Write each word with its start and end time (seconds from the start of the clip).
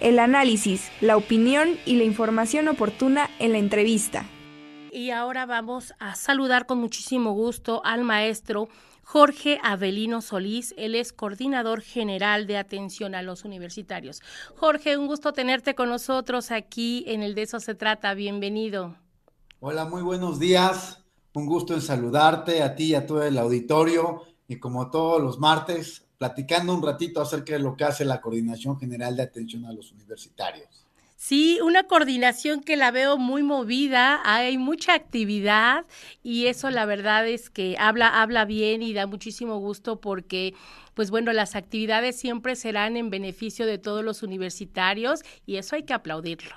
el 0.00 0.18
análisis, 0.18 0.90
la 1.00 1.16
opinión 1.16 1.78
y 1.86 1.96
la 1.96 2.04
información 2.04 2.68
oportuna 2.68 3.30
en 3.38 3.52
la 3.52 3.58
entrevista. 3.58 4.24
Y 4.92 5.10
ahora 5.10 5.46
vamos 5.46 5.94
a 5.98 6.16
saludar 6.16 6.66
con 6.66 6.78
muchísimo 6.78 7.32
gusto 7.32 7.82
al 7.84 8.02
maestro 8.02 8.68
Jorge 9.12 9.58
Avelino 9.64 10.22
Solís, 10.22 10.72
él 10.76 10.94
es 10.94 11.12
coordinador 11.12 11.80
general 11.80 12.46
de 12.46 12.56
atención 12.56 13.16
a 13.16 13.22
los 13.22 13.44
universitarios. 13.44 14.22
Jorge, 14.54 14.96
un 14.96 15.08
gusto 15.08 15.32
tenerte 15.32 15.74
con 15.74 15.88
nosotros 15.88 16.52
aquí 16.52 17.02
en 17.08 17.22
el 17.22 17.34
De 17.34 17.42
eso 17.42 17.58
se 17.58 17.74
trata, 17.74 18.14
bienvenido. 18.14 18.94
Hola, 19.58 19.84
muy 19.84 20.02
buenos 20.02 20.38
días, 20.38 21.04
un 21.34 21.46
gusto 21.46 21.74
en 21.74 21.80
saludarte 21.80 22.62
a 22.62 22.76
ti 22.76 22.84
y 22.84 22.94
a 22.94 23.04
todo 23.04 23.24
el 23.24 23.36
auditorio 23.36 24.22
y 24.46 24.60
como 24.60 24.92
todos 24.92 25.20
los 25.20 25.40
martes, 25.40 26.08
platicando 26.20 26.74
un 26.74 26.82
ratito 26.82 27.22
acerca 27.22 27.54
de 27.54 27.60
lo 27.60 27.74
que 27.74 27.84
hace 27.84 28.04
la 28.04 28.20
Coordinación 28.20 28.78
General 28.78 29.16
de 29.16 29.22
Atención 29.22 29.64
a 29.64 29.72
los 29.72 29.90
Universitarios. 29.92 30.68
Sí, 31.16 31.58
una 31.64 31.84
coordinación 31.84 32.60
que 32.60 32.76
la 32.76 32.90
veo 32.90 33.16
muy 33.16 33.42
movida, 33.42 34.20
hay 34.22 34.58
mucha 34.58 34.92
actividad 34.92 35.86
y 36.22 36.44
eso 36.44 36.68
la 36.68 36.84
verdad 36.84 37.26
es 37.26 37.48
que 37.48 37.74
habla 37.78 38.20
habla 38.20 38.44
bien 38.44 38.82
y 38.82 38.92
da 38.92 39.06
muchísimo 39.06 39.60
gusto 39.60 40.02
porque 40.02 40.52
pues 40.92 41.10
bueno, 41.10 41.32
las 41.32 41.56
actividades 41.56 42.18
siempre 42.18 42.54
serán 42.54 42.98
en 42.98 43.08
beneficio 43.08 43.64
de 43.64 43.78
todos 43.78 44.04
los 44.04 44.22
universitarios 44.22 45.22
y 45.46 45.56
eso 45.56 45.74
hay 45.74 45.84
que 45.84 45.94
aplaudirlo. 45.94 46.54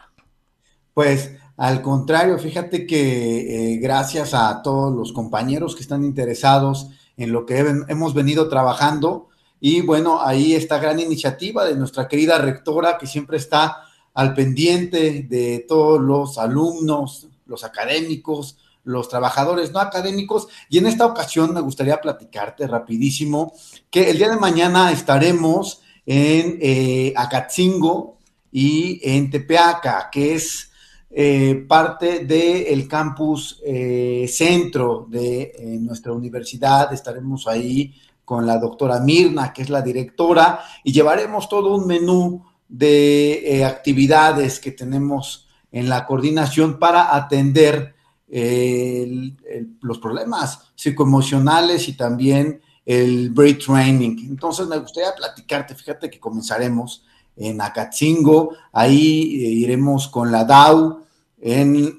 Pues 0.94 1.38
al 1.56 1.82
contrario, 1.82 2.38
fíjate 2.38 2.86
que 2.86 3.76
eh, 3.76 3.78
gracias 3.78 4.34
a 4.34 4.62
todos 4.62 4.94
los 4.94 5.14
compañeros 5.14 5.74
que 5.74 5.84
están 5.84 6.04
interesados 6.04 6.90
en 7.16 7.32
lo 7.32 7.46
que 7.46 7.60
hemos 7.88 8.14
venido 8.14 8.50
trabajando, 8.50 9.30
y 9.66 9.80
bueno, 9.80 10.22
ahí 10.22 10.56
esta 10.56 10.78
gran 10.78 11.00
iniciativa 11.00 11.64
de 11.64 11.78
nuestra 11.78 12.10
querida 12.10 12.38
rectora 12.38 12.98
que 12.98 13.08
siempre 13.08 13.38
está 13.38 13.78
al 14.14 14.34
pendiente 14.34 15.24
de 15.24 15.64
todos 15.66 16.02
los 16.02 16.38
alumnos, 16.38 17.30
los 17.46 17.64
académicos, 17.64 18.58
los 18.84 19.08
trabajadores 19.08 19.72
no 19.72 19.80
académicos. 19.80 20.50
Y 20.68 20.80
en 20.80 20.88
esta 20.88 21.06
ocasión 21.06 21.54
me 21.54 21.62
gustaría 21.62 22.02
platicarte 22.02 22.68
rapidísimo 22.68 23.54
que 23.90 24.10
el 24.10 24.18
día 24.18 24.32
de 24.32 24.36
mañana 24.36 24.92
estaremos 24.92 25.82
en 26.06 26.58
eh, 26.62 27.14
Acatzingo 27.16 28.18
y 28.52 29.00
en 29.02 29.30
Tepeaca, 29.30 30.10
que 30.12 30.36
es 30.36 30.72
eh, 31.10 31.64
parte 31.70 32.26
del 32.26 32.86
campus 32.90 33.62
eh, 33.66 34.26
centro 34.28 35.08
de 35.10 35.78
nuestra 35.80 36.12
universidad. 36.12 36.92
Estaremos 36.92 37.48
ahí 37.48 37.96
con 38.26 38.46
la 38.46 38.58
doctora 38.58 39.00
Mirna, 39.00 39.54
que 39.54 39.62
es 39.62 39.70
la 39.70 39.82
directora, 39.82 40.62
y 40.84 40.92
llevaremos 40.92 41.50
todo 41.50 41.76
un 41.76 41.88
menú 41.88 42.44
de 42.68 43.58
eh, 43.58 43.66
actividades 43.66 44.60
que 44.60 44.72
tenemos 44.72 45.48
en 45.72 45.90
la 45.90 46.06
coordinación 46.06 46.80
para 46.80 47.16
atender 47.16 47.94
los 49.82 50.00
problemas 50.00 50.72
psicoemocionales 50.74 51.88
y 51.88 51.94
también 51.94 52.62
el 52.86 53.30
brain 53.30 53.60
training. 53.60 54.18
Entonces 54.28 54.68
me 54.68 54.78
gustaría 54.78 55.14
platicarte, 55.16 55.76
fíjate 55.76 56.10
que 56.10 56.20
comenzaremos 56.20 57.04
en 57.36 57.62
Acatzingo, 57.62 58.56
ahí 58.72 59.36
eh, 59.36 59.50
iremos 59.50 60.08
con 60.08 60.32
la 60.32 60.46
DAO, 60.46 61.04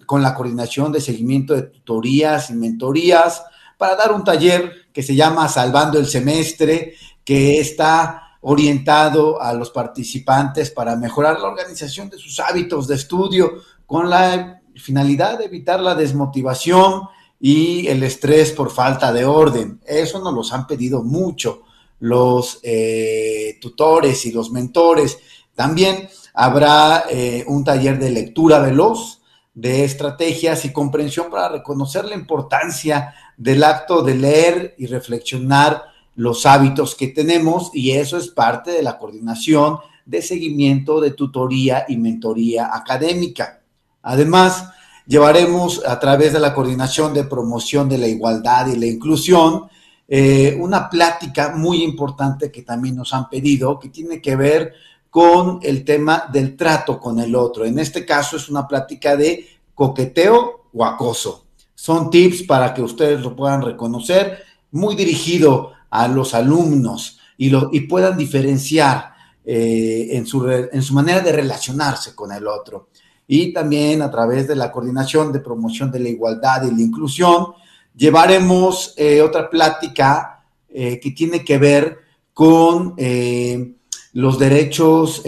con 0.07 0.23
la 0.23 0.35
coordinación 0.35 0.91
de 0.91 1.03
seguimiento 1.03 1.55
de 1.55 1.63
tutorías 1.65 2.49
y 2.49 2.55
mentorías, 2.55 3.43
para 3.77 3.97
dar 3.97 4.13
un 4.13 4.25
taller 4.25 4.73
que 4.93 5.03
se 5.03 5.15
llama 5.15 5.49
Salvando 5.49 5.99
el 5.99 6.07
Semestre, 6.07 6.95
que 7.25 7.61
está 7.61 8.39
orientado 8.43 9.41
a 9.41 9.55
los 9.55 9.71
participantes 9.71 10.71
para 10.71 10.97
mejorar 10.97 11.41
la 11.41 11.49
organización 11.49 12.11
de 12.11 12.19
sus 12.19 12.39
hábitos 12.41 12.87
de 12.87 12.97
estudio 12.97 13.55
con 13.87 14.11
la 14.11 14.61
finalidad 14.77 15.39
de 15.39 15.47
evitar 15.47 15.81
la 15.81 15.95
desmotivación 15.95 17.03
y 17.41 17.87
el 17.89 18.03
estrés 18.03 18.53
por 18.53 18.71
falta 18.71 19.13
de 19.13 19.25
orden. 19.25 19.81
Eso 19.87 20.19
nos 20.21 20.35
los 20.35 20.53
han 20.53 20.67
pedido 20.67 21.03
mucho 21.03 21.63
los 22.01 22.61
eh, 22.63 23.59
tutores 23.61 24.27
y 24.27 24.33
los 24.33 24.51
mentores. 24.51 25.19
También 25.55 26.09
habrá 26.35 27.05
eh, 27.09 27.45
un 27.47 27.65
taller 27.65 27.99
de 27.99 28.11
lectura 28.11 28.59
veloz 28.59 29.23
de 29.55 29.85
estrategias 29.85 30.65
y 30.65 30.73
comprensión 30.73 31.31
para 31.31 31.49
reconocer 31.49 32.05
la 32.05 32.15
importancia 32.15 33.15
del 33.37 33.65
acto 33.65 34.03
de 34.03 34.15
leer 34.15 34.75
y 34.79 34.87
reflexionar 34.87 35.85
los 36.17 36.47
hábitos 36.47 36.95
que 36.95 37.09
tenemos 37.09 37.71
y 37.75 37.93
eso 37.93 38.17
es 38.17 38.29
parte 38.29 38.71
de 38.71 38.83
la 38.83 38.99
coordinación 38.99 39.79
de 40.07 40.23
seguimiento 40.23 41.01
de 41.01 41.13
tutoría 41.13 41.85
y 41.89 41.97
mentoría 41.97 42.75
académica. 42.75 43.61
Además, 44.03 44.69
llevaremos 45.07 45.85
a 45.87 45.99
través 45.99 46.33
de 46.33 46.41
la 46.41 46.55
coordinación 46.55 47.15
de 47.15 47.25
promoción 47.25 47.89
de 47.89 47.99
la 47.99 48.07
igualdad 48.07 48.67
y 48.69 48.77
la 48.77 48.87
inclusión 48.87 49.69
eh, 50.07 50.57
una 50.61 50.91
plática 50.91 51.55
muy 51.57 51.83
importante 51.83 52.53
que 52.53 52.63
también 52.63 52.97
nos 52.97 53.15
han 53.15 53.29
pedido, 53.29 53.79
que 53.79 53.89
tiene 53.89 54.21
que 54.21 54.37
ver 54.37 54.75
con 55.09 55.61
el 55.63 55.85
tema 55.85 56.29
del 56.31 56.57
trato 56.57 57.01
con 57.01 57.19
el 57.21 57.35
otro. 57.35 57.65
En 57.65 57.79
este 57.79 58.05
caso 58.05 58.37
es 58.37 58.49
una 58.49 58.69
plática 58.69 59.17
de 59.17 59.47
coqueteo 59.75 60.69
o 60.75 60.85
acoso. 60.85 61.44
Son 61.85 62.09
tips 62.09 62.45
para 62.45 62.73
que 62.73 62.81
ustedes 62.81 63.21
lo 63.21 63.37
puedan 63.37 63.61
reconocer, 63.61 64.43
muy 64.71 64.97
dirigido 64.97 65.73
a 65.91 66.09
los 66.09 66.33
alumnos 66.33 67.19
y, 67.37 67.51
lo, 67.51 67.69
y 67.75 67.81
puedan 67.81 68.17
diferenciar 68.17 69.13
eh, 69.45 70.09
en, 70.13 70.25
su, 70.25 70.49
en 70.51 70.81
su 70.81 70.95
manera 70.95 71.21
de 71.21 71.33
relacionarse 71.33 72.15
con 72.15 72.33
el 72.33 72.47
otro. 72.47 72.89
Y 73.27 73.53
también 73.53 74.01
a 74.01 74.11
través 74.11 74.49
de 74.49 74.57
la 74.57 74.73
coordinación 74.73 75.31
de 75.31 75.41
promoción 75.41 75.93
de 75.93 76.01
la 76.01 76.09
igualdad 76.09 76.63
y 76.63 76.75
la 76.75 76.81
inclusión, 76.81 77.49
llevaremos 77.95 78.95
eh, 78.97 79.21
otra 79.21 79.51
plática 79.51 80.43
eh, 80.71 80.99
que 80.99 81.11
tiene 81.11 81.45
que 81.45 81.59
ver 81.59 81.99
con 82.33 82.97
los 84.15 84.39
derechos 84.39 85.23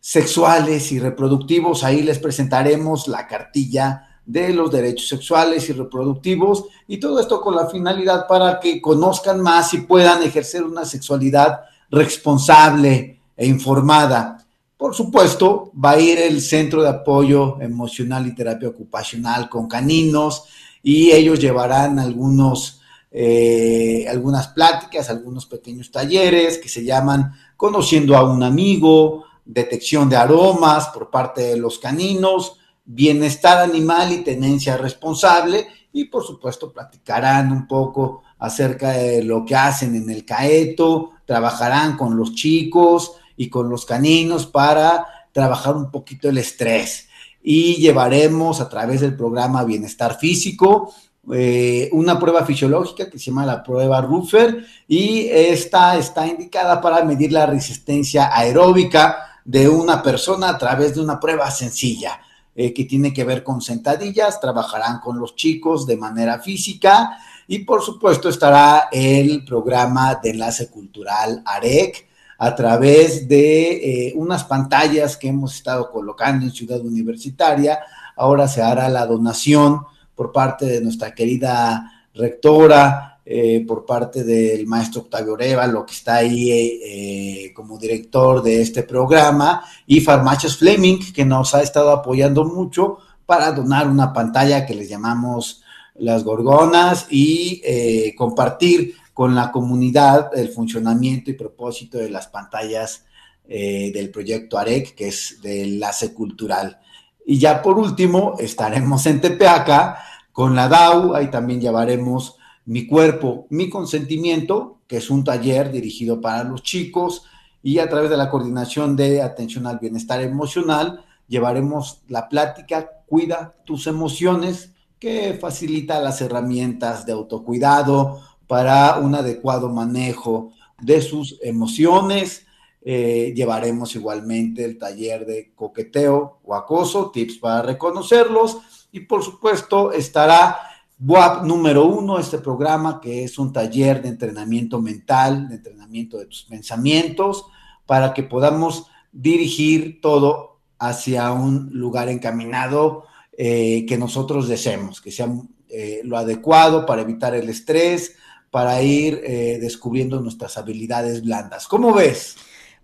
sexuales 0.00 0.90
y 0.90 0.98
reproductivos. 0.98 1.84
Ahí 1.84 2.02
les 2.02 2.18
presentaremos 2.18 3.06
la 3.06 3.28
cartilla 3.28 4.08
de 4.24 4.52
los 4.52 4.70
derechos 4.70 5.08
sexuales 5.08 5.68
y 5.68 5.72
reproductivos 5.72 6.66
y 6.86 6.98
todo 6.98 7.18
esto 7.18 7.40
con 7.40 7.56
la 7.56 7.66
finalidad 7.66 8.26
para 8.26 8.60
que 8.60 8.80
conozcan 8.80 9.40
más 9.40 9.74
y 9.74 9.78
puedan 9.78 10.22
ejercer 10.22 10.62
una 10.62 10.84
sexualidad 10.84 11.62
responsable 11.90 13.20
e 13.36 13.46
informada. 13.46 14.38
Por 14.76 14.94
supuesto, 14.94 15.72
va 15.72 15.92
a 15.92 16.00
ir 16.00 16.18
el 16.18 16.40
Centro 16.40 16.82
de 16.82 16.88
Apoyo 16.88 17.60
Emocional 17.60 18.26
y 18.26 18.34
Terapia 18.34 18.68
Ocupacional 18.68 19.48
con 19.48 19.68
caninos 19.68 20.44
y 20.82 21.12
ellos 21.12 21.38
llevarán 21.38 21.98
algunos, 21.98 22.80
eh, 23.10 24.06
algunas 24.10 24.48
pláticas, 24.48 25.08
algunos 25.08 25.46
pequeños 25.46 25.90
talleres 25.90 26.58
que 26.58 26.68
se 26.68 26.84
llaman 26.84 27.32
conociendo 27.56 28.16
a 28.16 28.24
un 28.24 28.42
amigo, 28.42 29.24
detección 29.44 30.08
de 30.08 30.16
aromas 30.16 30.88
por 30.88 31.10
parte 31.10 31.42
de 31.42 31.56
los 31.56 31.78
caninos, 31.78 32.58
bienestar 32.94 33.58
animal 33.58 34.12
y 34.12 34.18
tenencia 34.18 34.76
responsable 34.76 35.66
y 35.92 36.06
por 36.06 36.24
supuesto 36.24 36.72
platicarán 36.72 37.52
un 37.52 37.66
poco 37.66 38.22
acerca 38.38 38.90
de 38.90 39.22
lo 39.22 39.44
que 39.44 39.54
hacen 39.54 39.94
en 39.94 40.10
el 40.10 40.24
caeto, 40.24 41.12
trabajarán 41.24 41.96
con 41.96 42.16
los 42.16 42.34
chicos 42.34 43.12
y 43.36 43.48
con 43.48 43.68
los 43.68 43.86
caninos 43.86 44.46
para 44.46 45.06
trabajar 45.32 45.76
un 45.76 45.90
poquito 45.90 46.28
el 46.28 46.38
estrés. 46.38 47.08
Y 47.42 47.76
llevaremos 47.76 48.60
a 48.60 48.68
través 48.68 49.00
del 49.00 49.16
programa 49.16 49.64
Bienestar 49.64 50.18
Físico 50.18 50.92
eh, 51.32 51.88
una 51.92 52.18
prueba 52.18 52.44
fisiológica 52.44 53.08
que 53.08 53.18
se 53.18 53.26
llama 53.26 53.46
la 53.46 53.62
prueba 53.62 54.00
Ruffer 54.00 54.66
y 54.88 55.28
esta 55.28 55.96
está 55.96 56.26
indicada 56.26 56.80
para 56.80 57.04
medir 57.04 57.32
la 57.32 57.46
resistencia 57.46 58.36
aeróbica 58.36 59.40
de 59.44 59.68
una 59.68 60.02
persona 60.02 60.48
a 60.48 60.58
través 60.58 60.94
de 60.94 61.00
una 61.00 61.20
prueba 61.20 61.50
sencilla 61.50 62.20
eh, 62.54 62.74
que 62.74 62.84
tiene 62.84 63.12
que 63.12 63.24
ver 63.24 63.42
con 63.42 63.60
sentadillas, 63.60 64.40
trabajarán 64.40 65.00
con 65.00 65.18
los 65.18 65.34
chicos 65.34 65.86
de 65.86 65.96
manera 65.96 66.38
física 66.38 67.18
y 67.48 67.60
por 67.60 67.82
supuesto 67.82 68.28
estará 68.28 68.88
el 68.92 69.44
programa 69.44 70.16
de 70.22 70.30
enlace 70.30 70.68
cultural 70.70 71.42
AREC 71.44 72.08
a 72.38 72.54
través 72.54 73.28
de 73.28 74.08
eh, 74.08 74.12
unas 74.16 74.44
pantallas 74.44 75.16
que 75.16 75.28
hemos 75.28 75.54
estado 75.54 75.90
colocando 75.90 76.44
en 76.44 76.52
Ciudad 76.52 76.80
Universitaria. 76.80 77.78
Ahora 78.16 78.48
se 78.48 78.60
hará 78.60 78.88
la 78.88 79.06
donación 79.06 79.82
por 80.14 80.32
parte 80.32 80.66
de 80.66 80.80
nuestra 80.80 81.14
querida 81.14 81.90
rectora, 82.14 83.11
eh, 83.34 83.64
por 83.66 83.86
parte 83.86 84.24
del 84.24 84.66
maestro 84.66 85.00
Octavio 85.00 85.38
lo 85.38 85.86
que 85.86 85.94
está 85.94 86.16
ahí 86.16 86.50
eh, 86.52 87.50
como 87.54 87.78
director 87.78 88.42
de 88.42 88.60
este 88.60 88.82
programa, 88.82 89.64
y 89.86 90.02
Farmacias 90.02 90.58
Fleming, 90.58 90.98
que 91.14 91.24
nos 91.24 91.54
ha 91.54 91.62
estado 91.62 91.92
apoyando 91.92 92.44
mucho 92.44 92.98
para 93.24 93.50
donar 93.52 93.88
una 93.88 94.12
pantalla 94.12 94.66
que 94.66 94.74
les 94.74 94.90
llamamos 94.90 95.62
las 95.94 96.24
gorgonas 96.24 97.06
y 97.08 97.62
eh, 97.64 98.14
compartir 98.18 98.96
con 99.14 99.34
la 99.34 99.50
comunidad 99.50 100.38
el 100.38 100.50
funcionamiento 100.50 101.30
y 101.30 101.32
propósito 101.34 101.96
de 101.96 102.10
las 102.10 102.26
pantallas 102.26 103.06
del 103.48 104.10
proyecto 104.10 104.58
AREC, 104.58 104.94
que 104.94 105.08
es 105.08 105.40
de 105.40 105.62
enlace 105.62 106.12
cultural. 106.12 106.80
Y 107.24 107.38
ya 107.38 107.62
por 107.62 107.78
último, 107.78 108.34
estaremos 108.38 109.06
en 109.06 109.22
Tepeaca 109.22 109.98
con 110.32 110.54
la 110.54 110.68
DAU, 110.68 111.14
ahí 111.14 111.30
también 111.30 111.62
llevaremos 111.62 112.36
Mi 112.64 112.86
Cuerpo, 112.86 113.46
Mi 113.50 113.68
Consentimiento, 113.68 114.80
que 114.86 114.98
es 114.98 115.10
un 115.10 115.24
taller 115.24 115.72
dirigido 115.72 116.20
para 116.20 116.44
los 116.44 116.62
chicos, 116.62 117.24
y 117.62 117.78
a 117.78 117.88
través 117.88 118.10
de 118.10 118.16
la 118.16 118.30
coordinación 118.30 118.96
de 118.96 119.22
atención 119.22 119.66
al 119.66 119.78
bienestar 119.78 120.20
emocional, 120.20 121.04
llevaremos 121.28 122.02
la 122.08 122.28
plática 122.28 122.90
Cuida 123.06 123.54
tus 123.64 123.86
emociones, 123.86 124.72
que 124.98 125.34
facilita 125.34 126.00
las 126.00 126.20
herramientas 126.20 127.04
de 127.04 127.12
autocuidado 127.12 128.20
para 128.46 128.98
un 128.98 129.14
adecuado 129.14 129.68
manejo 129.68 130.52
de 130.80 131.02
sus 131.02 131.38
emociones. 131.42 132.46
Eh, 132.82 133.32
llevaremos 133.34 133.94
igualmente 133.96 134.64
el 134.64 134.78
taller 134.78 135.26
de 135.26 135.52
coqueteo 135.54 136.38
o 136.44 136.54
acoso, 136.54 137.10
tips 137.10 137.38
para 137.38 137.62
reconocerlos 137.62 138.58
y 138.92 139.00
por 139.00 139.22
supuesto 139.22 139.92
estará 139.92 140.56
WAP 141.04 141.44
número 141.44 141.86
uno, 141.86 142.18
este 142.20 142.38
programa 142.38 143.00
que 143.00 143.24
es 143.24 143.36
un 143.36 143.52
taller 143.52 144.00
de 144.02 144.08
entrenamiento 144.08 144.80
mental, 144.80 145.48
de 145.48 145.56
entrenamiento 145.56 146.18
de 146.18 146.26
tus 146.26 146.44
pensamientos, 146.44 147.46
para 147.86 148.14
que 148.14 148.22
podamos 148.22 148.86
dirigir 149.10 150.00
todo 150.00 150.60
hacia 150.78 151.32
un 151.32 151.70
lugar 151.72 152.08
encaminado 152.08 153.04
eh, 153.36 153.84
que 153.88 153.98
nosotros 153.98 154.46
deseemos, 154.46 155.00
que 155.00 155.10
sea 155.10 155.28
eh, 155.68 156.02
lo 156.04 156.16
adecuado 156.16 156.86
para 156.86 157.02
evitar 157.02 157.34
el 157.34 157.48
estrés, 157.48 158.14
para 158.52 158.80
ir 158.82 159.20
eh, 159.24 159.58
descubriendo 159.60 160.20
nuestras 160.20 160.56
habilidades 160.56 161.22
blandas. 161.22 161.66
¿Cómo 161.66 161.92
ves? 161.92 162.36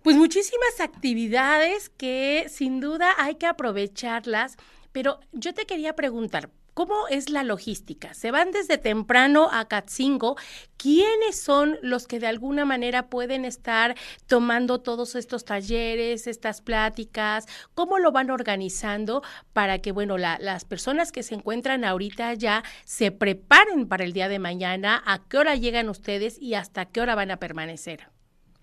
Pues 0.03 0.17
muchísimas 0.17 0.81
actividades 0.81 1.89
que 1.89 2.47
sin 2.49 2.81
duda 2.81 3.13
hay 3.17 3.35
que 3.35 3.45
aprovecharlas, 3.45 4.57
pero 4.91 5.19
yo 5.31 5.53
te 5.53 5.65
quería 5.65 5.95
preguntar, 5.95 6.49
¿Cómo 6.79 7.09
es 7.09 7.29
la 7.29 7.43
logística? 7.43 8.13
Se 8.13 8.31
van 8.31 8.51
desde 8.51 8.77
temprano 8.77 9.49
a 9.51 9.67
Catzingo. 9.67 10.37
¿Quiénes 10.77 11.37
son 11.37 11.77
los 11.81 12.07
que 12.07 12.21
de 12.21 12.27
alguna 12.27 12.63
manera 12.63 13.09
pueden 13.09 13.43
estar 13.43 13.97
tomando 14.27 14.79
todos 14.79 15.15
estos 15.15 15.43
talleres, 15.43 16.25
estas 16.25 16.61
pláticas? 16.61 17.47
¿Cómo 17.73 17.99
lo 17.99 18.13
van 18.13 18.29
organizando 18.29 19.23
para 19.51 19.79
que, 19.79 19.91
bueno, 19.91 20.17
las 20.17 20.63
personas 20.63 21.11
que 21.11 21.21
se 21.21 21.35
encuentran 21.35 21.83
ahorita 21.83 22.33
ya 22.35 22.63
se 22.85 23.11
preparen 23.11 23.85
para 23.89 24.05
el 24.05 24.13
día 24.13 24.29
de 24.29 24.39
mañana? 24.39 25.03
¿A 25.05 25.27
qué 25.27 25.37
hora 25.37 25.55
llegan 25.55 25.89
ustedes 25.89 26.41
y 26.41 26.53
hasta 26.53 26.85
qué 26.85 27.01
hora 27.01 27.13
van 27.13 27.31
a 27.31 27.39
permanecer? 27.39 28.07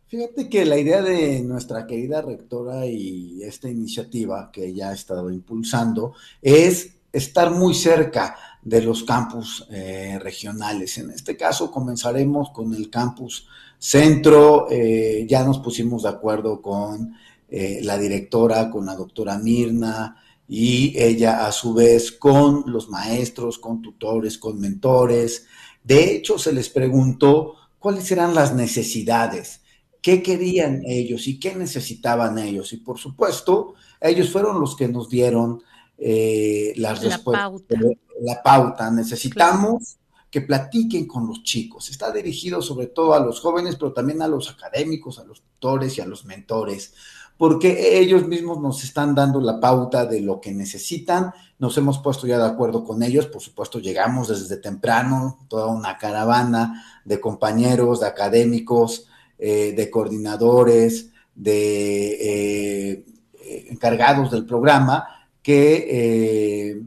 Fíjate 0.07 0.49
que 0.49 0.65
la 0.65 0.79
idea 0.79 1.03
de 1.03 1.43
nuestra 1.43 1.87
querida 1.87 2.23
rectora 2.23 2.87
y 2.87 3.43
esta 3.43 3.69
iniciativa 3.69 4.51
que 4.51 4.69
ella 4.69 4.89
ha 4.89 4.95
estado 4.95 5.31
impulsando 5.31 6.15
es 6.41 6.96
estar 7.13 7.51
muy 7.51 7.75
cerca 7.75 8.37
de 8.63 8.83
los 8.83 9.05
campus 9.05 9.67
eh, 9.71 10.19
regionales. 10.21 10.99
En 10.99 11.11
este 11.11 11.37
caso 11.37 11.71
comenzaremos 11.71 12.51
con 12.51 12.75
el 12.75 12.91
campus 12.91 13.47
centro, 13.79 14.67
eh, 14.71 15.25
ya 15.29 15.45
nos 15.45 15.59
pusimos 15.61 16.03
de 16.03 16.09
acuerdo 16.09 16.61
con 16.61 17.15
eh, 17.49 17.81
la 17.83 17.97
directora, 17.97 18.69
con 18.71 18.87
la 18.87 18.97
doctora 18.97 19.39
Mirna 19.39 20.17
y 20.49 20.95
ella 21.01 21.47
a 21.47 21.53
su 21.53 21.75
vez 21.75 22.11
con 22.13 22.65
los 22.67 22.89
maestros, 22.89 23.59
con 23.59 23.83
tutores, 23.83 24.37
con 24.39 24.59
mentores. 24.59 25.47
De 25.85 26.13
hecho, 26.13 26.39
se 26.39 26.53
les 26.53 26.69
preguntó 26.69 27.55
cuáles 27.79 28.11
eran 28.11 28.35
las 28.35 28.53
necesidades, 28.53 29.61
qué 30.03 30.23
querían 30.23 30.83
ellos 30.85 31.29
y 31.29 31.39
qué 31.39 31.55
necesitaban 31.55 32.39
ellos. 32.39 32.73
Y 32.73 32.79
por 32.79 32.99
supuesto, 32.99 33.75
ellos 34.01 34.31
fueron 34.31 34.61
los 34.61 34.77
que 34.77 34.89
nos 34.89 35.09
dieron 35.09 35.63
eh, 35.99 36.73
las 36.77 37.03
la 37.03 37.19
Pauta. 37.19 37.77
La 38.21 38.43
pauta. 38.43 38.91
Necesitamos 38.91 39.99
que 40.31 40.41
platiquen 40.41 41.07
con 41.07 41.27
los 41.27 41.43
chicos. 41.43 41.91
Está 41.91 42.11
dirigido 42.11 42.61
sobre 42.63 42.87
todo 42.89 43.15
a 43.15 43.21
los 43.21 43.41
jóvenes, 43.41 43.77
pero 43.77 43.93
también 43.93 44.23
a 44.23 44.29
los 44.29 44.51
académicos, 44.51 45.19
a 45.19 45.25
los 45.25 45.43
tutores 45.43 45.97
y 45.97 46.01
a 46.01 46.07
los 46.07 46.25
mentores, 46.25 46.95
porque 47.39 47.99
ellos 47.99 48.27
mismos 48.27 48.61
nos 48.61 48.83
están 48.83 49.15
dando 49.15 49.41
la 49.41 49.61
pauta 49.61 50.07
de 50.07 50.21
lo 50.21 50.41
que 50.41 50.53
necesitan. 50.53 51.33
Nos 51.59 51.77
hemos 51.77 51.99
puesto 51.99 52.27
ya 52.27 52.39
de 52.39 52.47
acuerdo 52.47 52.85
con 52.85 53.03
ellos. 53.03 53.27
Por 53.27 53.43
supuesto, 53.43 53.79
llegamos 53.79 54.29
desde 54.29 54.57
temprano, 54.57 55.47
toda 55.49 55.67
una 55.67 55.99
caravana 55.99 56.85
de 57.05 57.21
compañeros, 57.21 58.01
de 58.01 58.07
académicos, 58.07 59.07
eh, 59.39 59.75
de 59.77 59.91
coordinadores, 59.91 61.11
de 61.35 62.17
eh, 62.21 63.67
encargados 63.71 64.31
del 64.31 64.47
programa 64.47 65.16
que 65.47 65.87
eh, 65.89 66.83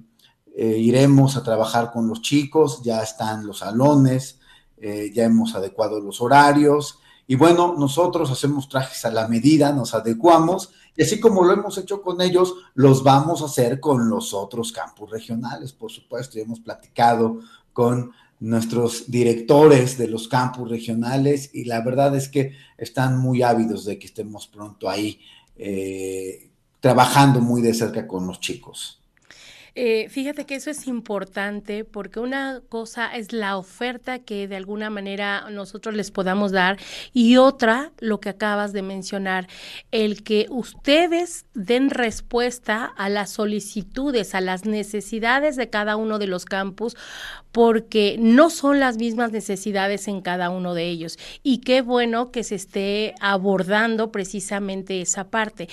eh, 0.53 0.77
iremos 0.77 1.37
a 1.37 1.43
trabajar 1.43 1.93
con 1.93 2.09
los 2.09 2.21
chicos, 2.21 2.81
ya 2.83 3.01
están 3.01 3.47
los 3.47 3.59
salones, 3.59 4.41
eh, 4.75 5.13
ya 5.15 5.23
hemos 5.23 5.55
adecuado 5.55 6.01
los 6.01 6.19
horarios. 6.19 6.99
Y 7.25 7.35
bueno, 7.35 7.75
nosotros 7.79 8.29
hacemos 8.29 8.67
trajes 8.67 9.05
a 9.05 9.11
la 9.11 9.29
medida, 9.29 9.71
nos 9.71 9.93
adecuamos 9.93 10.73
y 10.97 11.03
así 11.03 11.21
como 11.21 11.45
lo 11.45 11.53
hemos 11.53 11.77
hecho 11.77 12.01
con 12.01 12.19
ellos, 12.19 12.53
los 12.73 13.01
vamos 13.01 13.41
a 13.41 13.45
hacer 13.45 13.79
con 13.79 14.09
los 14.09 14.33
otros 14.33 14.73
campus 14.73 15.09
regionales, 15.09 15.71
por 15.71 15.89
supuesto, 15.89 16.35
ya 16.35 16.43
hemos 16.43 16.59
platicado 16.59 17.39
con 17.71 18.11
nuestros 18.41 19.09
directores 19.09 19.97
de 19.97 20.09
los 20.09 20.27
campus 20.27 20.69
regionales 20.69 21.49
y 21.53 21.63
la 21.63 21.79
verdad 21.79 22.13
es 22.13 22.27
que 22.27 22.57
están 22.77 23.19
muy 23.19 23.41
ávidos 23.41 23.85
de 23.85 23.97
que 23.97 24.07
estemos 24.07 24.47
pronto 24.47 24.89
ahí 24.89 25.21
trabajando 26.79 27.41
muy 27.41 27.61
de 27.61 27.73
cerca 27.73 28.07
con 28.07 28.27
los 28.27 28.39
chicos. 28.39 28.99
Eh, 29.81 30.09
fíjate 30.09 30.45
que 30.45 30.55
eso 30.55 30.71
es 30.71 30.87
importante 30.87 31.85
porque 31.85 32.19
una 32.19 32.61
cosa 32.67 33.15
es 33.15 33.31
la 33.31 33.55
oferta 33.55 34.19
que 34.19 34.47
de 34.47 34.57
alguna 34.57 34.89
manera 34.89 35.49
nosotros 35.51 35.95
les 35.95 36.11
podamos 36.11 36.51
dar 36.51 36.77
y 37.13 37.37
otra, 37.37 37.93
lo 37.99 38.19
que 38.19 38.27
acabas 38.27 38.73
de 38.73 38.81
mencionar, 38.81 39.47
el 39.91 40.23
que 40.23 40.47
ustedes 40.49 41.45
den 41.53 41.91
respuesta 41.91 42.85
a 42.85 43.07
las 43.07 43.29
solicitudes, 43.29 44.35
a 44.35 44.41
las 44.41 44.65
necesidades 44.65 45.55
de 45.55 45.69
cada 45.69 45.95
uno 45.95 46.19
de 46.19 46.27
los 46.27 46.43
campus, 46.43 46.97
porque 47.53 48.17
no 48.19 48.49
son 48.49 48.79
las 48.79 48.97
mismas 48.97 49.31
necesidades 49.31 50.07
en 50.07 50.21
cada 50.21 50.49
uno 50.49 50.73
de 50.73 50.89
ellos. 50.89 51.17
Y 51.41 51.59
qué 51.59 51.81
bueno 51.81 52.31
que 52.31 52.43
se 52.43 52.55
esté 52.55 53.15
abordando 53.21 54.11
precisamente 54.11 55.01
esa 55.01 55.29
parte. 55.29 55.69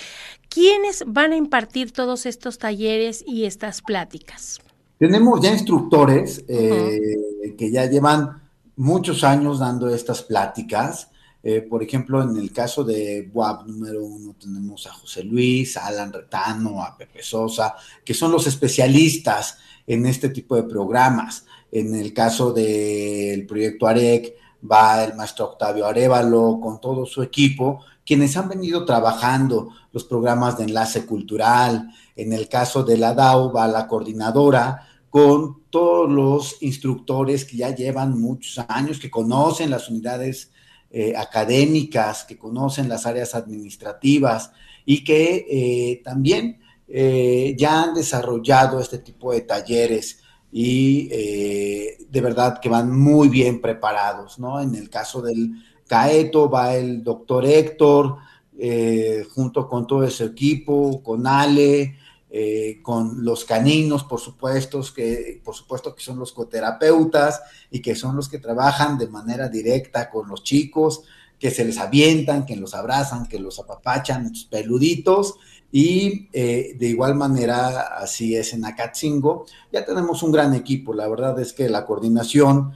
¿Quiénes 0.56 1.04
van 1.06 1.32
a 1.32 1.36
impartir 1.36 1.92
todos 1.92 2.24
estos 2.24 2.56
talleres 2.56 3.22
y 3.26 3.44
estas 3.44 3.82
pláticas? 3.82 4.58
Tenemos 4.98 5.38
ya 5.42 5.50
instructores 5.52 6.46
eh, 6.48 7.54
que 7.58 7.70
ya 7.70 7.84
llevan 7.84 8.42
muchos 8.74 9.22
años 9.22 9.58
dando 9.58 9.94
estas 9.94 10.22
pláticas. 10.22 11.10
Eh, 11.42 11.60
por 11.60 11.82
ejemplo, 11.82 12.22
en 12.22 12.38
el 12.38 12.52
caso 12.52 12.84
de 12.84 13.30
WAP 13.34 13.66
número 13.66 14.02
uno 14.02 14.34
tenemos 14.40 14.86
a 14.86 14.94
José 14.94 15.24
Luis, 15.24 15.76
a 15.76 15.88
Alan 15.88 16.10
Retano, 16.10 16.82
a 16.82 16.96
Pepe 16.96 17.22
Sosa, 17.22 17.74
que 18.02 18.14
son 18.14 18.32
los 18.32 18.46
especialistas 18.46 19.58
en 19.86 20.06
este 20.06 20.30
tipo 20.30 20.56
de 20.56 20.62
programas. 20.62 21.44
En 21.70 21.94
el 21.94 22.14
caso 22.14 22.54
del 22.54 23.44
proyecto 23.44 23.86
AREC 23.86 24.34
va 24.72 25.04
el 25.04 25.14
maestro 25.16 25.50
Octavio 25.50 25.84
Arevalo 25.84 26.58
con 26.62 26.80
todo 26.80 27.04
su 27.04 27.22
equipo 27.22 27.84
quienes 28.06 28.36
han 28.36 28.48
venido 28.48 28.84
trabajando 28.84 29.70
los 29.92 30.04
programas 30.04 30.56
de 30.56 30.64
enlace 30.64 31.04
cultural. 31.04 31.90
En 32.14 32.32
el 32.32 32.48
caso 32.48 32.84
de 32.84 32.96
la 32.96 33.12
DAO 33.12 33.52
va 33.52 33.66
la 33.66 33.88
coordinadora 33.88 34.86
con 35.10 35.62
todos 35.70 36.10
los 36.10 36.62
instructores 36.62 37.44
que 37.44 37.56
ya 37.56 37.74
llevan 37.74 38.18
muchos 38.18 38.64
años, 38.68 39.00
que 39.00 39.10
conocen 39.10 39.70
las 39.70 39.88
unidades 39.90 40.52
eh, 40.90 41.14
académicas, 41.16 42.24
que 42.24 42.38
conocen 42.38 42.88
las 42.88 43.06
áreas 43.06 43.34
administrativas 43.34 44.52
y 44.84 45.02
que 45.02 45.44
eh, 45.50 46.00
también 46.04 46.60
eh, 46.86 47.56
ya 47.58 47.82
han 47.82 47.94
desarrollado 47.94 48.78
este 48.78 48.98
tipo 48.98 49.32
de 49.32 49.40
talleres 49.40 50.20
y 50.52 51.08
de 51.08 52.20
verdad 52.22 52.60
que 52.60 52.68
van 52.68 52.96
muy 52.96 53.28
bien 53.28 53.60
preparados, 53.60 54.38
¿no? 54.38 54.60
En 54.60 54.74
el 54.74 54.88
caso 54.88 55.20
del 55.20 55.50
Caeto, 55.86 56.50
va 56.50 56.74
el 56.74 57.02
doctor 57.02 57.46
Héctor, 57.46 58.16
eh, 58.58 59.26
junto 59.34 59.68
con 59.68 59.86
todo 59.86 60.04
ese 60.04 60.24
equipo, 60.24 61.02
con 61.02 61.26
Ale, 61.26 61.96
eh, 62.30 62.80
con 62.82 63.22
los 63.22 63.44
caninos, 63.44 64.04
por 64.04 64.18
supuesto, 64.18 64.80
que, 64.94 65.40
por 65.44 65.54
supuesto 65.54 65.94
que 65.94 66.02
son 66.02 66.18
los 66.18 66.32
coterapeutas 66.32 67.42
y 67.70 67.80
que 67.80 67.94
son 67.94 68.16
los 68.16 68.28
que 68.28 68.38
trabajan 68.38 68.96
de 68.96 69.08
manera 69.08 69.48
directa 69.48 70.10
con 70.10 70.28
los 70.28 70.42
chicos, 70.42 71.02
que 71.38 71.50
se 71.50 71.66
les 71.66 71.76
avientan, 71.76 72.46
que 72.46 72.56
los 72.56 72.74
abrazan, 72.74 73.26
que 73.26 73.38
los 73.38 73.58
apapachan, 73.58 74.26
estos 74.26 74.46
peluditos. 74.46 75.34
Y 75.70 76.30
eh, 76.32 76.74
de 76.78 76.86
igual 76.86 77.14
manera, 77.14 77.98
así 77.98 78.34
es 78.34 78.54
en 78.54 78.64
Acatzingo. 78.64 79.44
Ya 79.70 79.84
tenemos 79.84 80.22
un 80.22 80.32
gran 80.32 80.54
equipo. 80.54 80.94
La 80.94 81.08
verdad 81.08 81.38
es 81.40 81.52
que 81.52 81.68
la 81.68 81.84
coordinación, 81.84 82.72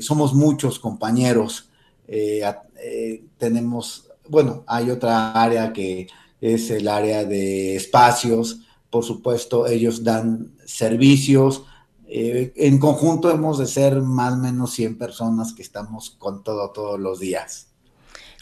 somos 0.00 0.32
muchos 0.32 0.78
compañeros 0.78 1.68
eh, 2.06 2.42
eh, 2.82 3.24
tenemos 3.38 4.10
bueno, 4.28 4.64
hay 4.66 4.90
otra 4.90 5.32
área 5.32 5.72
que 5.72 6.08
es 6.40 6.70
el 6.70 6.88
área 6.88 7.24
de 7.24 7.76
espacios, 7.76 8.60
por 8.90 9.04
supuesto, 9.04 9.66
ellos 9.66 10.04
dan 10.04 10.54
servicios. 10.64 11.64
Eh, 12.06 12.52
en 12.56 12.78
conjunto 12.78 13.30
hemos 13.30 13.58
de 13.58 13.66
ser 13.66 14.00
más 14.00 14.34
o 14.34 14.36
menos 14.36 14.72
100 14.72 14.98
personas 14.98 15.52
que 15.52 15.62
estamos 15.62 16.10
con 16.10 16.42
todo 16.42 16.70
todos 16.70 17.00
los 17.00 17.18
días. 17.18 17.68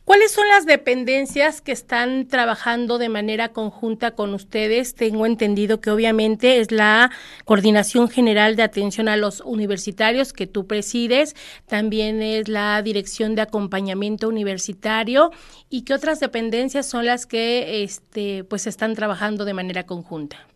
¿Cuáles 0.04 0.32
son 0.32 0.48
las 0.48 0.66
dependencias 0.66 1.60
que 1.60 1.70
están 1.70 2.26
trabajando 2.26 2.98
de 2.98 3.08
manera 3.08 3.50
conjunta 3.50 4.10
con 4.10 4.34
ustedes? 4.34 4.96
Tengo 4.96 5.26
entendido 5.26 5.80
que 5.80 5.92
obviamente 5.92 6.58
es 6.58 6.72
la 6.72 7.12
Coordinación 7.44 8.08
General 8.08 8.56
de 8.56 8.64
Atención 8.64 9.08
a 9.08 9.16
los 9.16 9.40
Universitarios 9.42 10.32
que 10.32 10.48
tú 10.48 10.66
presides, 10.66 11.36
también 11.66 12.20
es 12.20 12.48
la 12.48 12.82
Dirección 12.82 13.36
de 13.36 13.42
Acompañamiento 13.42 14.28
Universitario 14.28 15.30
y 15.70 15.82
qué 15.82 15.94
otras 15.94 16.18
dependencias 16.18 16.84
son 16.86 17.06
las 17.06 17.24
que 17.24 17.84
este 17.84 18.42
pues 18.42 18.66
están 18.66 18.94
trabajando 18.96 19.44
de 19.44 19.54
manera 19.54 19.86
conjunta. 19.86 20.51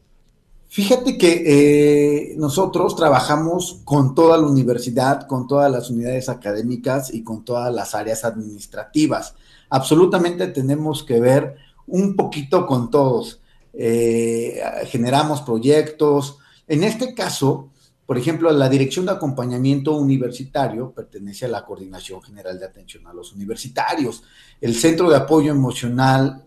Fíjate 0.76 1.16
que 1.16 1.42
eh, 1.47 2.35
nosotros 2.37 2.97
trabajamos 2.97 3.80
con 3.87 4.14
toda 4.14 4.37
la 4.37 4.47
universidad, 4.47 5.26
con 5.26 5.47
todas 5.47 5.73
las 5.73 5.88
unidades 5.88 6.28
académicas 6.28 7.14
y 7.14 7.25
con 7.25 7.47
todas 7.47 7.73
las 7.75 7.95
áreas 7.95 8.26
administrativas. 8.26 9.37
Absolutamente 9.71 10.49
tenemos 10.49 11.02
que 11.02 11.18
ver 11.18 11.56
un 11.87 12.14
poquito 12.14 12.66
con 12.66 12.90
todos. 12.90 13.40
Eh, 13.73 14.61
generamos 14.88 15.40
proyectos. 15.40 16.37
En 16.68 16.85
este 16.85 17.14
caso, 17.14 17.71
por 18.04 18.18
ejemplo, 18.18 18.52
la 18.52 18.68
Dirección 18.68 19.06
de 19.06 19.12
Acompañamiento 19.12 19.97
Universitario 19.97 20.92
pertenece 20.92 21.47
a 21.47 21.49
la 21.49 21.64
Coordinación 21.64 22.21
General 22.21 22.59
de 22.59 22.66
Atención 22.66 23.06
a 23.06 23.14
los 23.14 23.33
Universitarios. 23.33 24.25
El 24.61 24.75
Centro 24.75 25.09
de 25.09 25.16
Apoyo 25.16 25.52
Emocional 25.52 26.45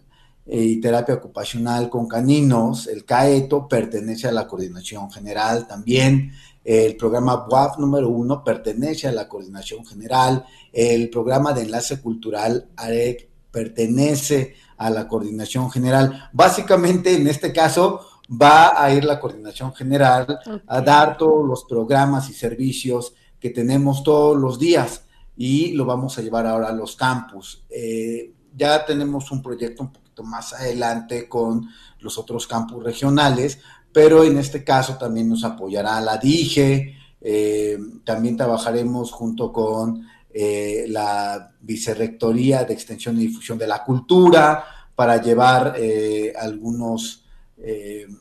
y 0.51 0.81
terapia 0.81 1.15
ocupacional 1.15 1.89
con 1.89 2.07
caninos, 2.07 2.87
el 2.87 3.05
CAETO, 3.05 3.67
pertenece 3.67 4.27
a 4.27 4.31
la 4.31 4.47
coordinación 4.47 5.11
general 5.11 5.67
también. 5.67 6.31
El 6.63 6.95
programa 6.97 7.45
WAF 7.47 7.77
número 7.77 8.09
uno 8.09 8.43
pertenece 8.43 9.07
a 9.07 9.11
la 9.11 9.27
coordinación 9.27 9.85
general. 9.85 10.45
El 10.73 11.09
programa 11.09 11.53
de 11.53 11.61
enlace 11.61 12.01
cultural 12.01 12.69
AREC 12.75 13.29
pertenece 13.51 14.55
a 14.77 14.89
la 14.89 15.07
coordinación 15.07 15.69
general. 15.69 16.29
Básicamente, 16.33 17.13
en 17.15 17.27
este 17.27 17.53
caso, 17.53 18.01
va 18.29 18.83
a 18.83 18.93
ir 18.93 19.03
la 19.03 19.19
coordinación 19.19 19.73
general 19.73 20.39
a 20.67 20.81
dar 20.81 21.17
todos 21.17 21.47
los 21.47 21.65
programas 21.65 22.29
y 22.29 22.33
servicios 22.33 23.13
que 23.39 23.49
tenemos 23.49 24.03
todos 24.03 24.37
los 24.37 24.59
días 24.59 25.03
y 25.35 25.71
lo 25.73 25.85
vamos 25.85 26.17
a 26.17 26.21
llevar 26.21 26.45
ahora 26.45 26.69
a 26.69 26.73
los 26.73 26.95
campus. 26.95 27.63
Eh, 27.69 28.33
ya 28.55 28.85
tenemos 28.85 29.31
un 29.31 29.41
proyecto 29.41 29.83
un 29.83 29.93
poquito 29.93 30.08
más 30.23 30.53
adelante 30.53 31.27
con 31.27 31.69
los 31.99 32.17
otros 32.17 32.47
campus 32.47 32.83
regionales, 32.83 33.59
pero 33.91 34.23
en 34.23 34.37
este 34.37 34.63
caso 34.63 34.97
también 34.97 35.29
nos 35.29 35.43
apoyará 35.43 35.99
la 36.01 36.17
DIGE, 36.17 36.95
eh, 37.21 37.77
también 38.03 38.37
trabajaremos 38.37 39.11
junto 39.11 39.51
con 39.51 40.07
eh, 40.31 40.85
la 40.87 41.51
Vicerrectoría 41.61 42.63
de 42.63 42.73
Extensión 42.73 43.17
y 43.17 43.27
Difusión 43.27 43.57
de 43.57 43.67
la 43.67 43.83
Cultura 43.83 44.63
para 44.95 45.21
llevar 45.21 45.75
eh, 45.77 46.33
algunos 46.39 47.25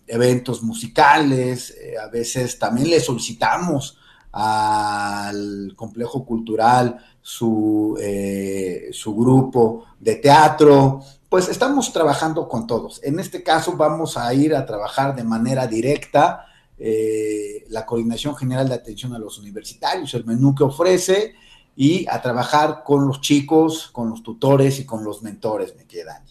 eventos 0.09 0.65
musicales, 0.65 1.73
a 2.03 2.09
veces 2.09 2.59
también 2.59 2.91
le 2.91 2.99
solicitamos 2.99 3.97
al 4.33 5.75
complejo 5.77 6.27
cultural 6.27 6.99
su, 7.29 7.99
su 8.93 9.15
grupo 9.15 9.85
de 10.01 10.15
teatro, 10.17 11.01
pues 11.29 11.49
estamos 11.49 11.93
trabajando 11.93 12.49
con 12.49 12.67
todos. 12.67 13.01
En 13.05 13.21
este 13.21 13.43
caso 13.43 13.77
vamos 13.77 14.17
a 14.17 14.33
ir 14.33 14.55
a 14.55 14.65
trabajar 14.65 15.15
de 15.15 15.25
manera 15.25 15.67
directa 15.67 16.47
eh, 16.79 17.67
la 17.69 17.85
Coordinación 17.85 18.37
General 18.37 18.69
de 18.69 18.77
Atención 18.77 19.13
a 19.13 19.19
los 19.19 19.39
Universitarios, 19.39 20.15
el 20.15 20.25
menú 20.25 20.55
que 20.55 20.65
ofrece, 20.65 21.35
y 21.77 22.07
a 22.09 22.23
trabajar 22.23 22.83
con 22.85 23.07
los 23.07 23.21
chicos, 23.21 23.89
con 23.93 24.11
los 24.11 24.23
tutores 24.23 24.81
y 24.81 24.87
con 24.87 25.05
los 25.05 25.23
mentores, 25.23 25.77
me 25.77 25.85
quedan. 25.85 26.25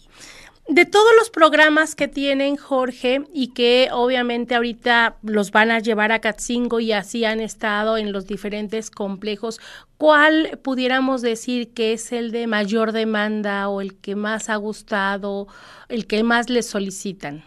De 0.68 0.84
todos 0.84 1.12
los 1.18 1.30
programas 1.30 1.94
que 1.94 2.08
tienen, 2.08 2.58
Jorge, 2.58 3.22
y 3.32 3.54
que 3.54 3.88
obviamente 3.90 4.54
ahorita 4.54 5.16
los 5.22 5.50
van 5.50 5.70
a 5.70 5.78
llevar 5.78 6.12
a 6.12 6.20
Catzingo 6.20 6.78
y 6.78 6.92
así 6.92 7.24
han 7.24 7.40
estado 7.40 7.96
en 7.96 8.12
los 8.12 8.26
diferentes 8.26 8.90
complejos, 8.90 9.60
¿cuál 9.96 10.60
pudiéramos 10.62 11.22
decir 11.22 11.72
que 11.72 11.94
es 11.94 12.12
el 12.12 12.32
de 12.32 12.46
mayor 12.46 12.92
demanda 12.92 13.70
o 13.70 13.80
el 13.80 13.96
que 13.96 14.14
más 14.14 14.50
ha 14.50 14.56
gustado, 14.56 15.48
el 15.88 16.06
que 16.06 16.22
más 16.22 16.50
les 16.50 16.66
solicitan? 16.66 17.44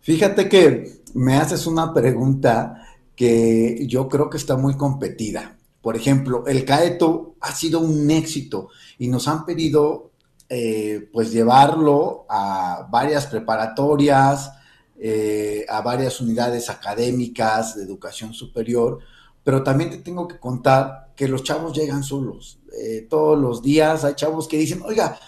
Fíjate 0.00 0.48
que 0.48 1.02
me 1.12 1.36
haces 1.36 1.66
una 1.66 1.92
pregunta 1.92 2.86
que 3.14 3.84
yo 3.86 4.08
creo 4.08 4.30
que 4.30 4.38
está 4.38 4.56
muy 4.56 4.78
competida. 4.78 5.58
Por 5.82 5.94
ejemplo, 5.94 6.46
el 6.46 6.64
CAETO 6.64 7.34
ha 7.40 7.52
sido 7.52 7.80
un 7.80 8.10
éxito 8.10 8.70
y 8.98 9.08
nos 9.08 9.28
han 9.28 9.44
pedido 9.44 10.07
eh, 10.48 11.10
pues 11.12 11.30
llevarlo 11.30 12.24
a 12.28 12.86
varias 12.90 13.26
preparatorias, 13.26 14.50
eh, 14.98 15.66
a 15.68 15.80
varias 15.82 16.20
unidades 16.20 16.70
académicas 16.70 17.76
de 17.76 17.84
educación 17.84 18.32
superior, 18.32 18.98
pero 19.44 19.62
también 19.62 19.90
te 19.90 19.98
tengo 19.98 20.26
que 20.26 20.38
contar 20.38 21.12
que 21.14 21.28
los 21.28 21.42
chavos 21.42 21.76
llegan 21.76 22.02
solos. 22.02 22.58
Eh, 22.80 23.06
todos 23.10 23.38
los 23.38 23.62
días 23.62 24.04
hay 24.04 24.14
chavos 24.14 24.48
que 24.48 24.56
dicen, 24.56 24.82
oiga, 24.84 25.18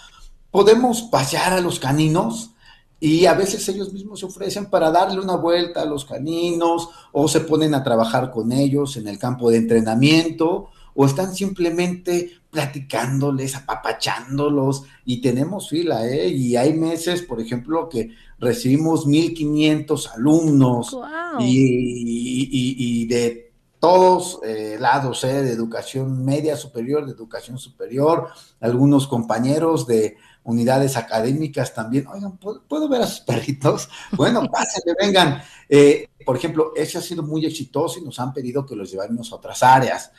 ¿podemos 0.50 1.03
pasear 1.03 1.53
a 1.53 1.61
los 1.61 1.79
caninos? 1.79 2.50
Y 2.99 3.27
a 3.27 3.35
veces 3.35 3.69
ellos 3.69 3.93
mismos 3.93 4.21
se 4.21 4.27
ofrecen 4.27 4.67
para 4.67 4.91
darle 4.91 5.21
una 5.21 5.37
vuelta 5.37 5.83
a 5.83 5.87
los 5.87 6.05
caninos 6.05 6.89
o 7.12 7.29
se 7.29 7.41
ponen 7.41 7.75
a 7.75 7.85
trabajar 7.85 8.31
con 8.31 8.53
ellos 8.53 8.97
en 8.97 9.07
el 9.09 9.19
campo 9.19 9.50
de 9.50 9.59
entrenamiento 9.59 10.71
o 10.95 11.07
están 11.07 11.35
simplemente 11.35 12.39
platicándoles, 12.50 13.54
apapachándolos 13.54 14.85
y 15.04 15.21
tenemos 15.21 15.69
fila, 15.69 16.07
¿eh? 16.07 16.28
Y 16.28 16.57
hay 16.57 16.73
meses, 16.75 17.23
por 17.23 17.40
ejemplo, 17.40 17.88
que 17.88 18.11
recibimos 18.38 19.07
1500 19.07 20.09
alumnos 20.09 20.99
y, 21.38 23.07
de 23.07 23.52
todos 23.78 24.40
eh, 24.45 24.76
lados, 24.78 25.23
¿eh? 25.25 25.42
De 25.42 25.52
educación 25.52 26.25
media 26.25 26.57
superior, 26.57 27.07
de 27.07 27.12
educación 27.12 27.59
superior, 27.59 28.28
algunos 28.61 29.07
compañeros 29.07 29.87
de 29.87 30.16
unidades 30.42 30.97
académicas 30.97 31.73
también. 31.73 32.07
Oigan, 32.09 32.37
¿puedo, 32.37 32.88
ver 32.88 33.02
a 33.02 33.07
sus 33.07 33.21
perritos? 33.21 33.88
Bueno, 34.12 34.42
pásenle, 34.50 34.95
vengan. 35.00 35.42
Eh, 35.69 36.09
por 36.26 36.37
ejemplo, 36.37 36.73
ese 36.75 36.99
ha 36.99 37.02
sido 37.02 37.23
muy 37.23 37.47
exitoso 37.47 38.00
y 38.00 38.02
nos 38.02 38.19
han 38.19 38.33
pedido 38.35 38.66
que 38.66 38.76
los 38.76 38.90
llevemos 38.90 39.33
a 39.33 39.37
otras 39.37 39.62
áreas. 39.62 40.11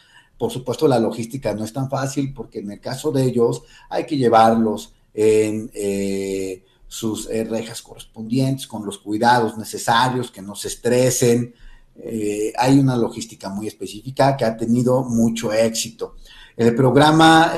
Por 0.41 0.51
supuesto, 0.51 0.88
la 0.88 1.00
logística 1.00 1.53
no 1.53 1.63
es 1.63 1.71
tan 1.71 1.88
fácil 1.88 2.33
porque 2.33 2.62
en 2.62 2.71
el 2.71 2.79
caso 2.79 3.12
de 3.12 3.25
ellos 3.25 3.62
hay 3.88 4.07
que 4.07 4.17
llevarlos 4.17 4.91
en 5.13 5.69
eh, 5.71 6.65
sus 6.88 7.29
eh, 7.29 7.43
rejas 7.43 7.83
correspondientes, 7.83 8.65
con 8.65 8.83
los 8.83 8.98
cuidados 8.98 9.55
necesarios, 9.55 10.31
que 10.31 10.41
no 10.41 10.55
se 10.55 10.69
estresen. 10.69 11.53
Eh, 11.95 12.51
hay 12.57 12.79
una 12.79 12.98
logística 12.98 13.50
muy 13.50 13.67
específica 13.67 14.36
que 14.36 14.43
ha 14.43 14.57
tenido 14.57 15.03
mucho 15.03 15.53
éxito. 15.53 16.15
El 16.57 16.74
programa 16.74 17.53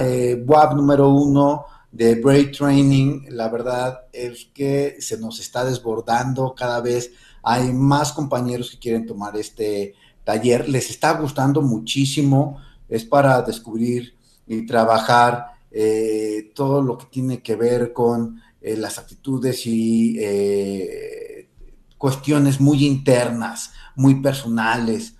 WAP 0.46 0.74
número 0.74 1.08
uno 1.08 1.64
de 1.90 2.16
Brain 2.16 2.52
Training, 2.52 3.28
la 3.30 3.48
verdad 3.48 4.08
es 4.12 4.50
que 4.54 4.98
se 5.00 5.18
nos 5.18 5.40
está 5.40 5.64
desbordando 5.64 6.54
cada 6.54 6.82
vez. 6.82 7.12
Hay 7.44 7.72
más 7.72 8.12
compañeros 8.12 8.72
que 8.72 8.80
quieren 8.80 9.06
tomar 9.06 9.38
este 9.38 9.94
taller. 10.26 10.68
Les 10.68 10.90
está 10.90 11.14
gustando 11.14 11.62
muchísimo 11.62 12.60
es 12.88 13.06
para 13.06 13.42
descubrir 13.42 14.16
y 14.48 14.66
trabajar 14.66 15.54
eh, 15.76 16.52
todo 16.54 16.84
lo 16.84 17.00
que 17.00 17.08
tiene 17.08 17.42
que 17.42 17.56
ver 17.56 17.94
con 17.94 18.40
eh, 18.62 18.78
las 18.78 19.00
actitudes 19.00 19.66
y 19.66 20.16
eh, 20.20 21.50
cuestiones 21.98 22.62
muy 22.62 22.86
internas, 22.86 23.72
muy 23.96 24.22
personales, 24.22 25.16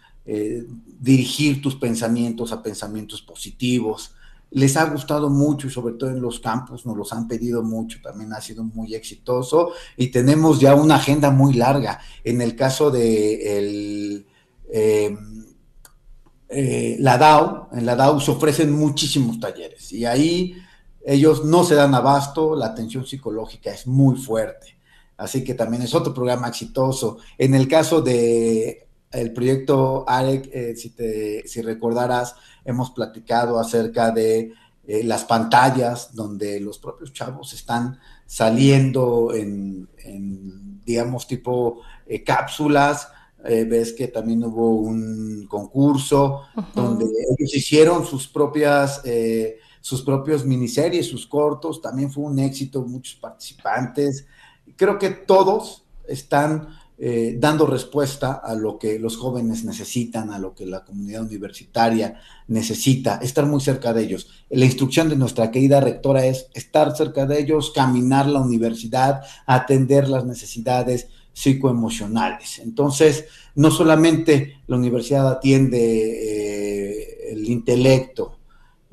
dirigir 1.00 1.62
tus 1.62 1.76
pensamientos 1.76 2.54
a 2.54 2.64
pensamientos 2.64 3.22
positivos. 3.22 4.16
Les 4.52 4.78
ha 4.78 4.86
gustado 4.86 5.30
mucho 5.30 5.68
y 5.68 5.70
sobre 5.70 5.96
todo 5.96 6.12
en 6.12 6.22
los 6.22 6.40
campos 6.40 6.86
nos 6.86 6.96
los 6.96 7.12
han 7.12 7.28
pedido 7.28 7.62
mucho, 7.62 8.00
también 8.02 8.32
ha 8.32 8.40
sido 8.40 8.64
muy 8.64 8.96
exitoso 8.96 9.72
y 9.98 10.08
tenemos 10.08 10.62
ya 10.62 10.76
una 10.76 10.96
agenda 10.96 11.30
muy 11.30 11.56
larga. 11.56 12.00
En 12.24 12.42
el 12.42 12.56
caso 12.56 12.90
de 12.90 13.58
el, 13.58 14.26
eh, 16.54 16.98
la 17.00 17.18
DAO, 17.18 17.70
en 17.74 17.86
la 17.86 17.96
DAO 17.96 18.20
se 18.20 18.32
ofrecen 18.32 18.72
muchísimos 18.72 19.40
talleres 19.40 19.92
y 19.92 20.06
ahí 20.06 20.56
ellos 21.06 21.44
no 21.44 21.64
se 21.64 21.76
dan 21.76 21.94
abasto, 21.96 22.56
la 22.56 22.68
atención 22.68 23.06
psicológica 23.06 23.72
es 23.72 23.88
muy 23.88 24.16
fuerte. 24.16 24.78
Así 25.18 25.44
que 25.44 25.54
también 25.54 25.84
es 25.84 25.94
otro 25.94 26.14
programa 26.14 26.48
exitoso. 26.48 27.18
En 27.38 27.56
el 27.56 27.68
caso 27.68 28.02
de 28.02 28.88
el 29.12 29.34
proyecto 29.34 30.06
AREC, 30.08 30.50
eh, 30.54 30.76
si, 30.76 30.90
te, 30.92 31.48
si 31.48 31.62
recordarás, 31.62 32.36
hemos 32.66 32.92
platicado 32.92 33.60
acerca 33.60 34.12
de 34.12 34.54
eh, 34.88 35.04
las 35.04 35.26
pantallas, 35.26 36.16
donde 36.16 36.60
los 36.60 36.80
propios 36.80 37.14
chavos 37.14 37.54
están 37.54 38.00
saliendo 38.26 39.34
en, 39.34 39.88
digamos, 40.86 41.28
tipo 41.28 41.82
cápsulas. 42.26 43.10
Eh, 43.46 43.66
ves 43.66 43.94
que 43.94 44.08
también 44.08 44.44
hubo 44.44 44.76
un 44.76 45.46
concurso 45.48 46.42
donde 46.74 47.06
ellos 47.06 47.56
hicieron 47.56 48.06
sus 48.06 48.28
propias, 48.28 49.02
sus 49.82 50.02
propios 50.02 50.46
miniseries, 50.46 51.08
sus 51.08 51.28
cortos. 51.28 51.82
También 51.82 52.12
fue 52.12 52.24
un 52.24 52.40
éxito, 52.40 52.82
muchos 52.84 53.16
participantes. 53.16 54.26
Creo 54.78 54.98
que 54.98 55.10
todos 55.10 55.84
están 56.08 56.68
eh, 57.06 57.38
dando 57.40 57.66
respuesta 57.66 58.34
a 58.34 58.54
lo 58.54 58.78
que 58.78 59.00
los 59.00 59.18
jóvenes 59.18 59.66
necesitan, 59.66 60.30
a 60.30 60.38
lo 60.38 60.54
que 60.54 60.68
la 60.68 60.86
comunidad 60.86 61.24
universitaria 61.24 62.20
necesita, 62.48 63.18
estar 63.18 63.48
muy 63.48 63.62
cerca 63.62 63.94
de 63.94 64.04
ellos. 64.04 64.30
La 64.50 64.66
instrucción 64.66 65.10
de 65.10 65.16
nuestra 65.16 65.50
querida 65.50 65.82
rectora 65.82 66.26
es 66.26 66.48
estar 66.54 66.96
cerca 66.96 67.26
de 67.26 67.40
ellos, 67.40 67.72
caminar 67.76 68.28
la 68.28 68.42
universidad, 68.42 69.24
atender 69.48 70.08
las 70.08 70.24
necesidades 70.24 71.08
psicoemocionales. 71.34 72.60
Entonces, 72.60 73.26
no 73.56 73.72
solamente 73.72 74.62
la 74.68 74.78
universidad 74.78 75.30
atiende 75.30 75.80
eh, 75.80 77.32
el 77.32 77.50
intelecto, 77.50 78.38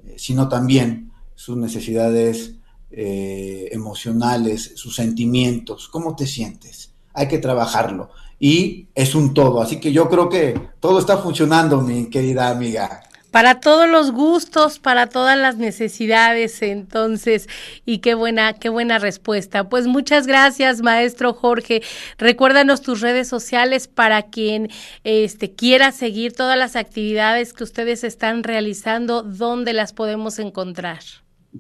eh, 0.04 0.14
sino 0.16 0.48
también 0.48 1.12
sus 1.34 1.56
necesidades 1.56 2.54
emocionales, 2.92 4.72
sus 4.74 4.96
sentimientos. 4.96 5.88
¿Cómo 5.88 6.16
te 6.16 6.26
sientes? 6.26 6.90
hay 7.14 7.28
que 7.28 7.38
trabajarlo. 7.38 8.10
Y 8.38 8.88
es 8.94 9.14
un 9.14 9.34
todo. 9.34 9.60
Así 9.60 9.78
que 9.78 9.92
yo 9.92 10.08
creo 10.08 10.28
que 10.28 10.58
todo 10.80 10.98
está 10.98 11.18
funcionando, 11.18 11.80
mi 11.80 12.08
querida 12.08 12.48
amiga. 12.48 13.02
Para 13.30 13.60
todos 13.60 13.88
los 13.88 14.10
gustos, 14.10 14.78
para 14.78 15.08
todas 15.08 15.38
las 15.38 15.56
necesidades, 15.56 16.62
entonces, 16.62 17.48
y 17.86 17.98
qué 17.98 18.14
buena, 18.14 18.54
qué 18.54 18.68
buena 18.68 18.98
respuesta. 18.98 19.68
Pues 19.68 19.86
muchas 19.86 20.26
gracias, 20.26 20.82
maestro 20.82 21.32
Jorge. 21.32 21.82
Recuérdanos 22.18 22.80
tus 22.80 23.00
redes 23.00 23.28
sociales 23.28 23.86
para 23.88 24.22
quien 24.22 24.68
este, 25.04 25.52
quiera 25.54 25.92
seguir 25.92 26.32
todas 26.32 26.58
las 26.58 26.74
actividades 26.76 27.52
que 27.52 27.64
ustedes 27.64 28.04
están 28.04 28.42
realizando, 28.42 29.22
¿dónde 29.22 29.72
las 29.72 29.92
podemos 29.92 30.38
encontrar? 30.38 31.00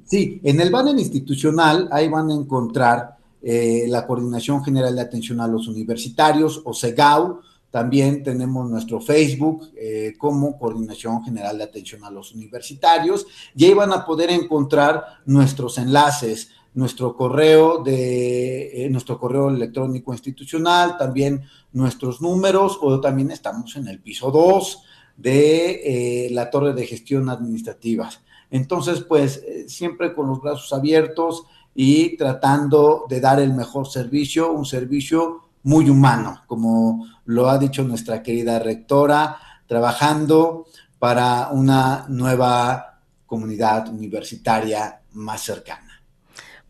Sí, 0.04 0.40
en 0.44 0.60
el 0.60 0.70
banner 0.70 0.98
institucional, 0.98 1.88
ahí 1.90 2.08
van 2.08 2.30
a 2.30 2.34
encontrar 2.34 3.16
eh, 3.42 3.86
la 3.88 4.06
Coordinación 4.06 4.64
General 4.64 4.94
de 4.94 5.00
Atención 5.00 5.40
a 5.40 5.48
los 5.48 5.66
Universitarios, 5.66 6.60
o 6.64 6.74
CEGAU. 6.74 7.40
También 7.70 8.22
tenemos 8.22 8.68
nuestro 8.68 9.00
Facebook 9.00 9.70
eh, 9.76 10.14
como 10.18 10.58
Coordinación 10.58 11.22
General 11.22 11.56
de 11.56 11.64
Atención 11.64 12.04
a 12.04 12.10
los 12.10 12.34
Universitarios. 12.34 13.26
Y 13.54 13.64
ahí 13.64 13.74
van 13.74 13.92
a 13.92 14.04
poder 14.04 14.30
encontrar 14.30 15.04
nuestros 15.26 15.78
enlaces, 15.78 16.50
nuestro 16.74 17.16
correo 17.16 17.82
de 17.82 18.84
eh, 18.84 18.90
nuestro 18.90 19.18
correo 19.18 19.50
electrónico 19.50 20.12
institucional, 20.12 20.96
también 20.98 21.42
nuestros 21.72 22.20
números, 22.20 22.78
o 22.80 23.00
también 23.00 23.30
estamos 23.30 23.76
en 23.76 23.88
el 23.88 24.00
piso 24.00 24.30
2 24.30 24.82
de 25.16 26.28
la 26.32 26.50
torre 26.50 26.72
de 26.72 26.86
gestión 26.86 27.28
administrativa. 27.28 28.08
Entonces, 28.50 29.02
pues 29.02 29.44
siempre 29.66 30.14
con 30.14 30.28
los 30.28 30.40
brazos 30.40 30.72
abiertos, 30.72 31.44
y 31.74 32.16
tratando 32.16 33.06
de 33.08 33.20
dar 33.20 33.40
el 33.40 33.52
mejor 33.54 33.86
servicio, 33.86 34.52
un 34.52 34.64
servicio 34.64 35.49
muy 35.62 35.90
humano, 35.90 36.42
como 36.46 37.06
lo 37.24 37.48
ha 37.48 37.58
dicho 37.58 37.84
nuestra 37.84 38.22
querida 38.22 38.58
rectora, 38.58 39.36
trabajando 39.66 40.66
para 40.98 41.48
una 41.50 42.06
nueva 42.08 42.98
comunidad 43.26 43.88
universitaria 43.88 45.00
más 45.12 45.42
cercana. 45.42 45.89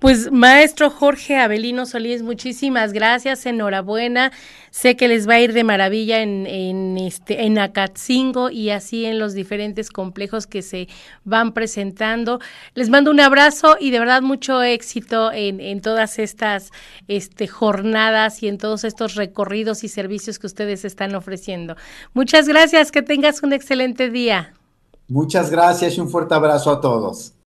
Pues 0.00 0.32
maestro 0.32 0.88
Jorge 0.88 1.36
Abelino 1.36 1.84
Solís, 1.84 2.22
muchísimas 2.22 2.94
gracias, 2.94 3.44
enhorabuena. 3.44 4.32
Sé 4.70 4.96
que 4.96 5.08
les 5.08 5.28
va 5.28 5.34
a 5.34 5.40
ir 5.40 5.52
de 5.52 5.62
maravilla 5.62 6.22
en, 6.22 6.46
en, 6.46 6.96
este, 6.96 7.44
en 7.44 7.58
Acatzingo 7.58 8.48
y 8.48 8.70
así 8.70 9.04
en 9.04 9.18
los 9.18 9.34
diferentes 9.34 9.90
complejos 9.90 10.46
que 10.46 10.62
se 10.62 10.88
van 11.24 11.52
presentando. 11.52 12.40
Les 12.72 12.88
mando 12.88 13.10
un 13.10 13.20
abrazo 13.20 13.76
y 13.78 13.90
de 13.90 13.98
verdad 13.98 14.22
mucho 14.22 14.62
éxito 14.62 15.32
en, 15.32 15.60
en 15.60 15.82
todas 15.82 16.18
estas 16.18 16.70
este, 17.06 17.46
jornadas 17.46 18.42
y 18.42 18.48
en 18.48 18.56
todos 18.56 18.84
estos 18.84 19.16
recorridos 19.16 19.84
y 19.84 19.88
servicios 19.88 20.38
que 20.38 20.46
ustedes 20.46 20.86
están 20.86 21.14
ofreciendo. 21.14 21.76
Muchas 22.14 22.48
gracias, 22.48 22.90
que 22.90 23.02
tengas 23.02 23.42
un 23.42 23.52
excelente 23.52 24.08
día. 24.08 24.54
Muchas 25.08 25.50
gracias 25.50 25.98
y 25.98 26.00
un 26.00 26.08
fuerte 26.08 26.32
abrazo 26.32 26.70
a 26.70 26.80
todos. 26.80 27.34